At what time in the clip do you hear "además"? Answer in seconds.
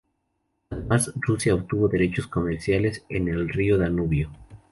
0.71-1.13